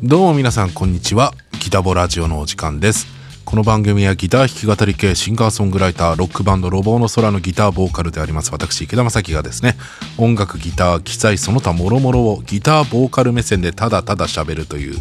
[0.00, 1.34] どうも皆さんこんにちは。
[1.58, 3.08] ギタボラジオのお時間です。
[3.44, 9.74] この番組はギター弾き語り系シンガーソングライターロックバンドロボーの空のギターボーカルであります私池田正樹がですね
[10.16, 15.00] 音楽ギター機材その他諸々をギターボーカル目線でただただ喋るという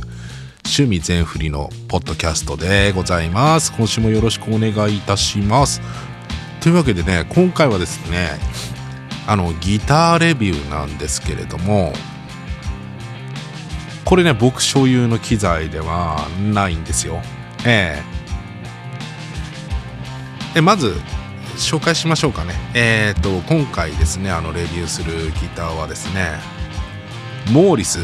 [0.66, 3.72] 趣味全振りのポッドキャストでございます。
[3.74, 5.80] 今週もよろしくお願いいたします。
[6.60, 8.32] というわけでね今回はですね
[9.28, 11.94] あのギターレビューなんですけれども
[14.08, 17.22] これね僕所有の機材ではないんですよ。
[17.66, 18.02] え
[20.56, 20.60] え。
[20.60, 20.96] えまず
[21.58, 22.54] 紹介しましょうかね。
[22.74, 26.40] えっ、ー、と今回ですねあのレビューするギターはですね
[27.52, 28.00] モーリス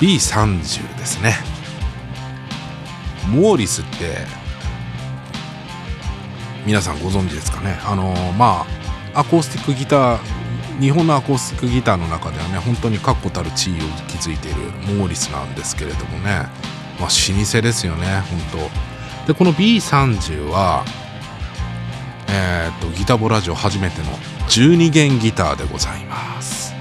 [0.00, 1.34] B30 ですね。
[3.28, 4.24] モーリスって
[6.64, 7.78] 皆さんご存知ですかね？
[7.84, 8.64] あのま
[9.14, 10.37] あアコースティックギター
[10.80, 13.76] 日本のアコースティックギターの中ではね本当に確固たる地位を
[14.06, 14.60] 築いている
[14.96, 16.46] モーリスなんですけれどもね。
[17.00, 18.68] まあ老舗ですよね本
[19.26, 19.32] 当。
[19.32, 20.84] でこの B30 は
[22.28, 24.08] えー、っとギターボラジオ初めての
[24.48, 26.74] 12弦ギターでございます。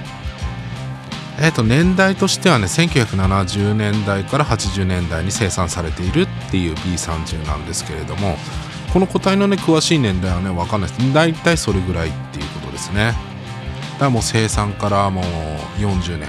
[1.40, 8.38] えー、っと年代としてはね1970年代から80年代に生産されているっていう B30 なんですけれども
[8.92, 11.14] この個体のね詳しい年代はね分かんないです。
[11.14, 13.27] 大体それぐらいっていうことですね。
[13.98, 15.24] からもう生産からもう
[15.80, 16.28] 40年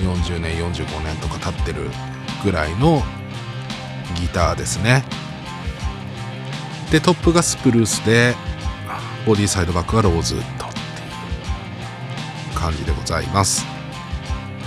[0.00, 1.90] 40年45年とか経ってる
[2.44, 3.02] ぐらいの
[4.14, 5.04] ギターですね。
[6.90, 8.34] でトップがスプルースで
[9.26, 10.80] ボディサイドバックがローズウッドってい
[12.52, 13.66] う感じでございます。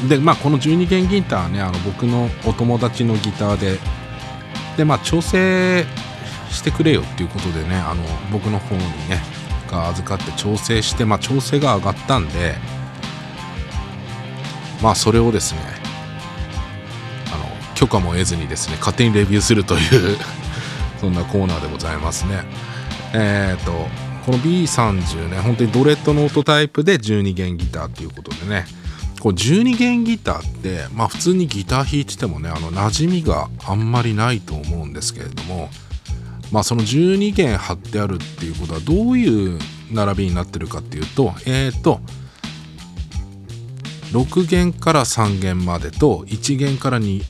[0.08, 3.78] でまあこの12弦ギターねあの僕のお友達のギターで
[4.78, 5.86] でまあ調整
[6.50, 9.22] してくれよっていうことでねあの僕の方にね
[9.72, 12.56] が預かって調整して、まあ、調整が上がったんで
[14.82, 15.62] まあそれをですね
[17.34, 20.18] あの許可も得ずにですね勝手にレビューするという
[21.00, 22.44] そんなコーナーでございますね。
[23.14, 23.72] えっ、ー、と
[24.26, 28.66] この B30 ね本当にドレッドノートタイプで12弦ギターっていうことでね
[29.20, 35.70] こう12弦ギターってまあ普通にギター弾いててもねあの馴染みがあんまりないと思うんですけれども
[36.52, 39.60] まあ、その12弦貼ってあるっていうことはどういう
[39.92, 42.02] 並びになってるかっていうとえっ、ー、と
[44.12, 47.24] 6弦から3弦までと1弦から2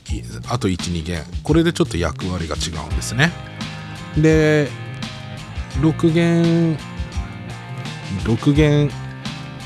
[0.48, 1.22] あと12弦。
[1.44, 3.32] これでちょっと役割が違うんですね。
[4.18, 4.68] で
[5.80, 6.76] 6弦
[8.24, 8.90] 6弦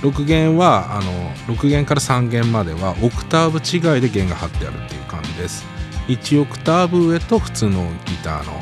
[0.02, 5.64] 6弦はあの6弦から3弦まではオクターブ違いで弦が張ってあるっていう感じです。
[6.08, 8.52] 1オクターブ上と普通のギターの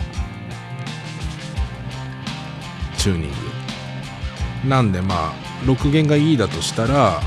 [3.04, 3.30] チューニン
[4.62, 4.68] グ。
[4.68, 5.32] なんでまあ
[5.66, 7.20] 6弦が E だとしたら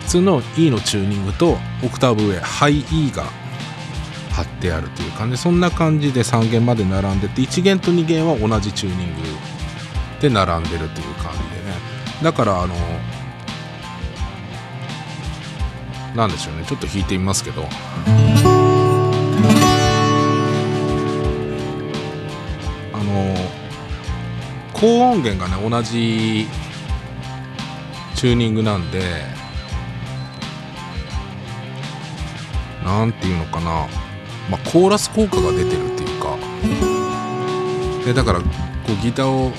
[0.00, 3.24] 普通の E のチューニングとオクターブ上ハイ E が
[4.32, 5.36] 貼ってあるという感じ。
[5.36, 9.22] そんな感じで3弦まで並んでて1弦と2弦は同じチューニング
[10.22, 11.76] で並んでるという感じでね。
[12.22, 12.74] だからあの
[16.16, 16.64] なんでしょうね。
[16.64, 17.68] ちょっと弾いてみますけど。
[24.80, 26.46] 高音源がね同じ
[28.14, 29.02] チューニングなんで
[32.84, 33.86] なんていうのかな、
[34.50, 36.36] まあ、コーラス効果が出てるっていうか。
[38.04, 38.46] でだからこ
[38.88, 39.56] うギターをギ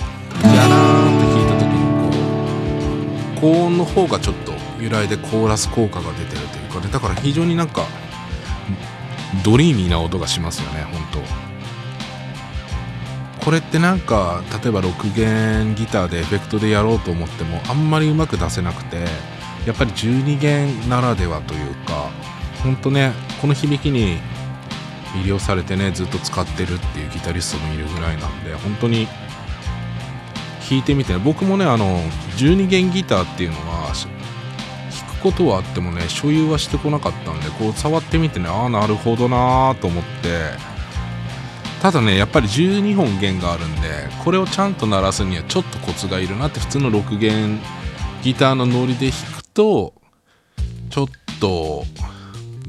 [0.48, 6.92] ャラーンって弾いた時にこう高音の方がちょっと由来でコーラス効果が出てるというかね。
[6.92, 7.86] だから非常になんか
[9.44, 11.49] ドリーミーな音がしますよね本当。
[13.50, 18.98] これってなんか例えば6弦ギターでエフェクトでやろうと思ってもあんまりうまく出せなくて
[19.66, 22.12] やっぱり12弦ならではというか
[22.62, 23.12] ほんとね
[23.42, 24.20] この響きに
[25.16, 29.08] 魅了されてねずっと使ってるっていうギタリストもいるぐらいなんで本当に
[30.70, 32.04] 弾いてみて、ね、僕もねあの
[32.38, 33.94] 12弦ギターっていうのは
[34.92, 40.79] 弾くことはあってもね所有はしてこなかったんでこう触ってみてねああなるほどなーと思って
[41.82, 43.82] ただねやっぱり12本弦があるんで
[44.24, 47.60] これをちゃんと鳴らすにはちょっとコツがいるなって普通の6弦
[48.22, 49.94] ギターのノリで弾くと
[50.90, 51.08] ちょっ
[51.40, 51.86] と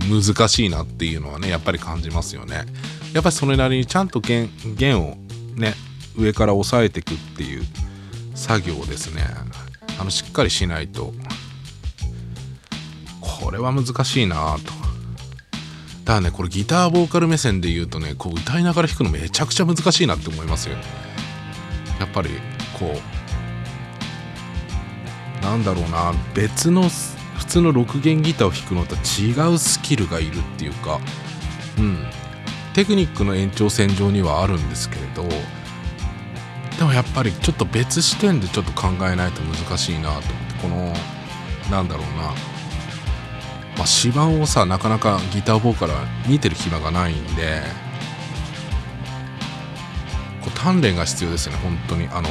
[0.09, 2.65] 難しいなっていうのはねやっぱり感じますよね。
[3.13, 5.17] やっぱりそれなりにちゃんと弦弦を
[5.57, 5.75] ね
[6.17, 7.65] 上から押さえていくっていう
[8.35, 9.25] 作業ですね。
[9.99, 11.13] あのしっかりしないと。
[13.21, 14.80] これは難しいなと。
[16.15, 20.77] だねこれギターボーカル目線で言うとねこう歌いながら弾くのめちゃくちゃ難しいなって思いますよ。
[21.99, 22.31] やっぱり
[22.79, 22.95] こ
[25.41, 26.89] うなんだろうな別の
[27.39, 31.01] 普通の6弦ギターを弾くのと違うスキルがいるっていうか
[31.79, 31.99] うん。
[32.75, 35.25] テクニックの延長線上にはあるんですけれど
[36.79, 40.95] でもやっぱりちょっと別視点でちょっと考えないと難しいなと思ってこの
[41.71, 42.33] なんだろうな、
[43.77, 47.63] まあ、指板をさなかなかギターボーカルは見てる暇がないんで
[50.43, 52.09] こう鍛錬が必要ですよね本当に。
[52.09, 52.29] あの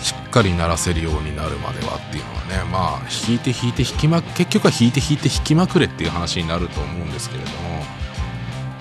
[0.00, 2.70] しっかり鳴らせるようになるまではっていうのはね。
[2.70, 7.84] まあ弾いて弾いて弾きま結局は弾いて弾いて弾きまくれっていう話になると思うんですけれども。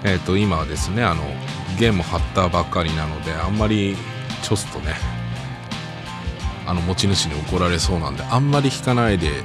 [0.04, 1.24] えっ、ー、と今はですねあの
[1.80, 3.96] 弦も張ったばっかりなのであんまり
[4.42, 4.96] ちょっとね
[6.66, 9.44] あの持ち主に怒られそうなんであんまり弾かないで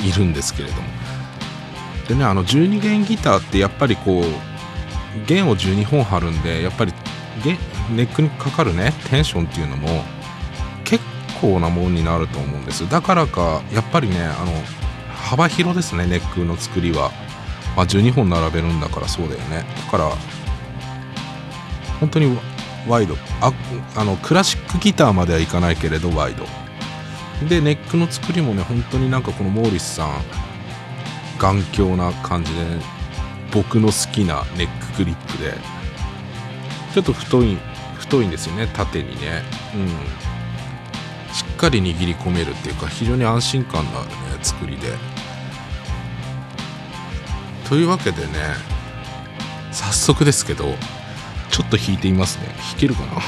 [0.00, 0.88] いるんですけれども。
[2.08, 4.24] でねあの12弦ギターってやっぱりこう
[5.26, 6.92] 弦を12本張るんでやっぱり
[7.94, 9.88] ネックにかかるねテンションっていうのも
[10.84, 11.04] 結
[11.40, 12.88] 構なものになると思うんです。
[12.88, 14.52] だからかやっぱりねあの
[15.14, 17.10] 幅広ですねネックの作りは、
[17.76, 19.64] まあ、12本並べるんだからそうだよね。
[19.84, 20.10] だから
[22.00, 22.38] 本当に
[22.86, 23.16] ワイド。
[23.40, 23.52] あ
[23.96, 26.46] あのクラシックギターまではいかないけれどワイド。
[27.46, 30.10] でネックの作りもね本当になんかこのモーリスさん
[31.38, 32.80] 頑強な感じで、ね、
[33.52, 35.54] 僕の好きなネックグリップで
[36.92, 37.56] ちょっと太い
[37.98, 39.42] 太いんですよね縦にね。
[39.74, 39.88] うん。
[41.32, 44.88] しっかり握り込めるっていうか非常に安心感のあるね作りで。
[47.68, 48.32] というわけでね
[49.70, 50.64] 早速ですけど
[51.50, 52.46] ちょっと弾いてみますね。
[52.70, 53.20] 弾けるかな？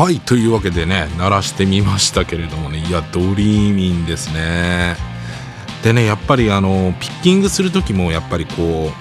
[0.00, 4.96] はいというわけでね鳴らしてみましたけれどもねいやドリーミンですね。
[5.84, 8.92] でねやっぱりあのピッキングする時もやっぱりこ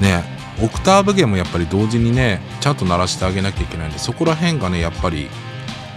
[0.00, 0.22] うね
[0.62, 5.30] オクターブ弦もやっぱり同時にねちゃんと鳴らしてあげなきゃいけないんでそこら辺がねやっぱり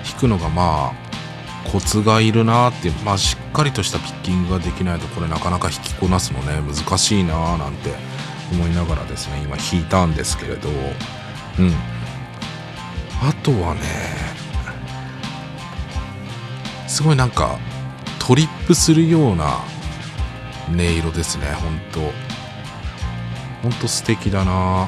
[0.09, 7.93] 弾くのがまあコツがいるなっていうまあしっかりとしたピッキングができないとこれなかなか弾きこなすのね難しいななんて
[8.53, 10.69] 思いながらですね今弾いたんですけれど。
[11.59, 11.94] うん。
[13.27, 13.81] あとはね
[16.87, 17.57] すごいなんか
[18.19, 19.59] トリップするような
[20.69, 21.99] 音色ですねほんと。
[23.63, 24.87] ほんと素敵だな。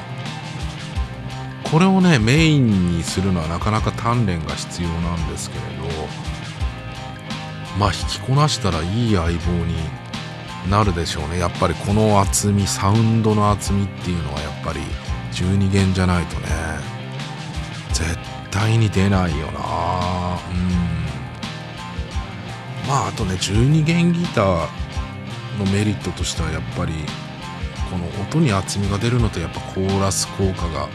[1.70, 5.68] これをねメインにするのはなかなか鍛錬が必要なんですけれど
[7.78, 9.74] まあ弾きこなしたらいい相棒に
[10.70, 11.38] なるでしょうね。
[11.40, 14.80] やっぱりこの厚みサウンドの厚みっていうのはやっぱり
[15.32, 16.48] 12弦じゃないとね
[17.92, 18.16] 絶
[18.50, 20.38] 対に出ないよな。
[20.50, 20.88] うん。
[22.88, 24.68] まああとね12弦ギター
[25.58, 26.94] のメリットとしてはやっぱり
[27.90, 30.88] この音に厚みが出るのとやっぱコーラス効果がを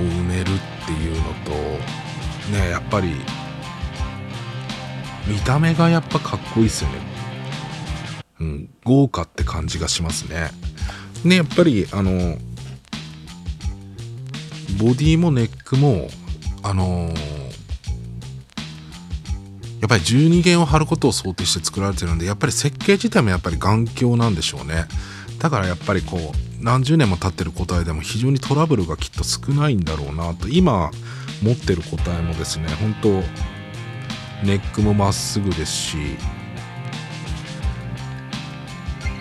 [0.00, 1.50] 埋めるっていうのと
[2.50, 3.14] ねやっぱり
[5.26, 6.98] 見た目がやっぱかっこいいっすよね。
[8.40, 10.50] うん豪華って感じがしますね。
[11.24, 12.36] ねやっぱりあの
[14.78, 16.08] ボディもネックも
[16.62, 17.14] あのー、
[19.80, 24.86] やっぱり12弦を張ることを想定して作られてるんでやっぱり設計自体もやっぱり頑強なんでしょうね。
[25.42, 30.92] だからやっぱりこう何十年も経ってる個体でも非常にトラブルがきっと少ないんだろうなと今
[31.42, 33.08] 持ってる個体もですね本当
[34.46, 35.96] ネックもまっすぐですし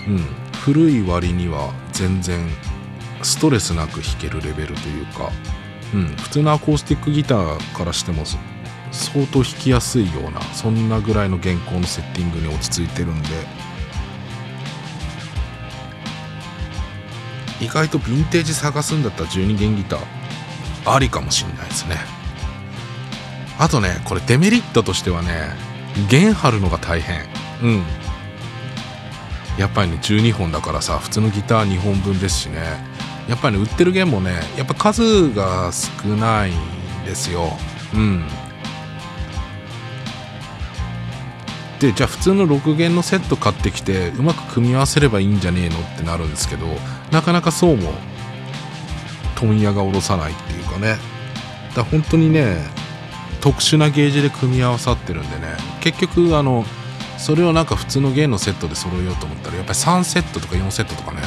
[0.07, 0.17] うん
[0.63, 2.47] 古い割には全然
[3.23, 5.31] ストレスなく弾けるレベルというか、
[5.93, 8.23] うん、普通のアコースティックギターからしても
[8.91, 13.29] 相当弾きやすいようなそんなぐらいの原稿のセッティングに落ち着いてるんで
[17.61, 19.99] 意外とヴィンテージ探すんだったら12弦ギター
[20.85, 21.97] ありかもしんないですね。
[23.59, 25.53] あとねこれデメリットとしてはね
[26.09, 27.21] 弦張るのが大変。
[27.61, 27.83] うん。
[29.59, 32.61] やっぱりね12本だからさ普通のギター2本分ですしね。
[33.27, 37.51] やっぱりね売ってる弦もねやっぱ数が少ないんですよ。
[37.93, 38.25] うん。
[41.79, 46.67] でじゃあ普通の6弦のセット買ってきてうまく組み合わせればいいんじゃねえのってなるんですけど
[47.11, 47.91] なかなかそうも
[49.35, 50.97] 問屋が下ろさないっていうかね。
[51.75, 52.57] だ本当にね
[53.39, 55.55] 特殊なゲージで組み合わさってるんでね。
[55.81, 56.65] 結局あの
[57.17, 61.21] それをなんか普通の弦のセットで揃えようと思ったらやっぱり3セットとか4セットとかね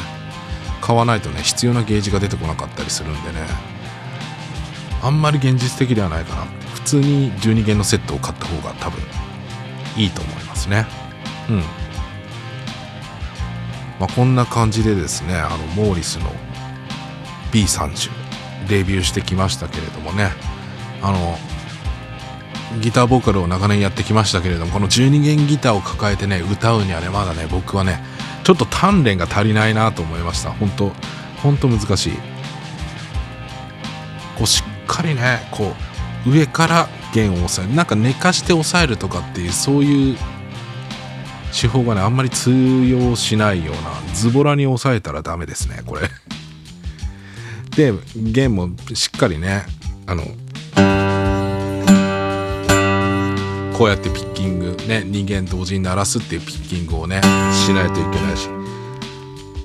[0.84, 3.46] 買わないとね必要なゲージが出てこなかったりするんでね。
[5.02, 6.42] あんまり現実的ではないかな。
[6.74, 9.00] 普通に12弦のセットを買った方が多分
[9.96, 10.86] いいと思いますね。
[11.48, 11.56] うん。
[13.98, 16.30] まあこんな感じでですねあのモーリスの
[17.50, 18.10] B30
[18.68, 20.32] デビューしてきましたけれどもね。
[21.00, 21.38] あの
[22.82, 28.02] ギターボーカルを長年やってきましたけれどもこの12弦ギターを抱えてね歌うにはねまだね僕はね
[28.44, 30.50] ちょっと鍛錬が足りないなと思いました。
[30.52, 30.92] 本当
[31.42, 32.12] 本当難しい。
[34.36, 35.74] こうしっかりねこ
[36.26, 37.74] う上から弦を押さえる。
[37.74, 40.16] なんか寝かして押さえるとかっていうそういう
[41.58, 42.50] 手法がねあんまり通
[42.84, 46.02] 用しないようなズボラに押さえたらダメですねこれ。
[47.76, 49.64] で弦もしっかりね
[50.06, 50.24] あの
[53.76, 57.20] こうやってピッキングね人間同時に鳴らすっていうピッキングをね
[57.52, 58.48] しないといけないし。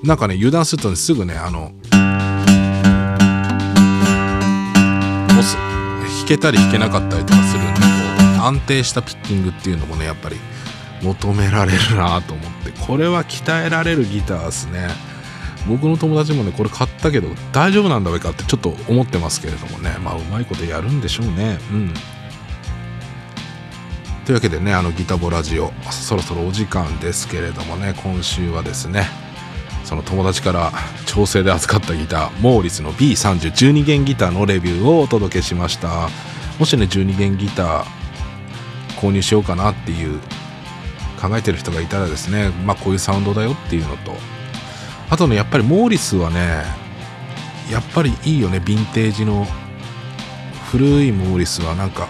[0.02, 1.72] なんかね油断するとねすぐねあの
[5.28, 7.88] 押す弾けたり弾けなかったりとかするんでこ
[8.40, 10.38] う安定したピッキングっていうのもねやっぱり
[11.02, 12.72] 求められるなと思って。
[12.88, 14.88] これは鍛えられるギターですね。
[15.68, 19.98] 僕の友達もねこれ買ったけど大丈夫なんだろうかってちょっと思ってますけれどもね。
[20.02, 21.60] まあうまいことやるんでしょうね。
[21.72, 21.94] うん。
[24.30, 29.08] というわけでねあのギタボラジオそろそろお時間ですけれどもね今週はですね
[29.84, 30.72] その友達から
[31.08, 36.10] 調整で扱ったギターモーリスの B3012 弦ギターのレビューをお届けしました。
[36.60, 37.86] もしね12弦ギター
[39.02, 40.20] 購入しようかなっていう
[41.20, 44.14] 考えてる人がいたらですねまあこういうサウンドだよっていうのと。
[45.10, 46.66] あとねやっぱりモーリスはね
[47.72, 49.48] やっぱりいいよねヴィンテージの。
[50.72, 52.08] 古いモーリスはなんか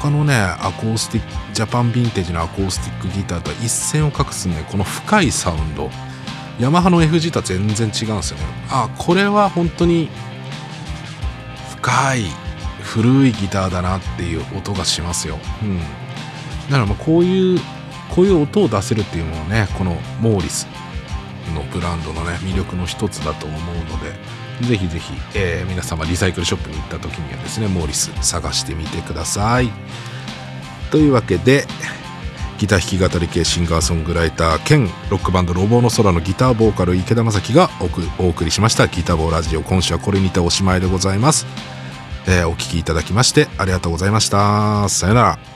[0.00, 5.90] 他のねアコースティックジャパンヴィンテージのアコースティックギターとは一線を画すねこの深いサウンド。
[6.58, 8.44] ヤマハの FG とは全然違うんですよね。
[8.70, 10.08] あこれは本当に
[11.78, 12.24] 深い
[12.82, 15.38] 古いギターだなっていう音がしますよ。
[15.62, 15.78] うん。
[15.78, 15.84] だ
[16.72, 17.60] からまこういう
[18.14, 20.66] こういう音を出せるっていうのはねこのモーリス
[21.54, 24.12] のブランドのね魅力の一つだと思うので
[24.62, 29.70] ぜひぜひ、えー、皆様リサイクルショップに行った時にはですねモーリス探してみてください。
[30.90, 31.66] というわけで
[32.58, 37.70] ギター弾き語り系シンガーソングライター兼ロックバンドロボの空のギターボーカル池田正樹が
[38.18, 38.86] お送りしました。
[38.86, 41.46] ギターボーラジオ今週はこれにておしまいでございます、
[42.26, 44.88] えー、お聴きいただきましてありがとうございました。
[44.88, 45.49] さよなら。